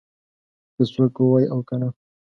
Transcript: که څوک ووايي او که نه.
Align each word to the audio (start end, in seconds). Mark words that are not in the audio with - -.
که 0.75 0.83
څوک 0.93 1.13
ووايي 1.19 1.45
او 1.53 1.59
که 1.67 1.75
نه. 1.81 1.89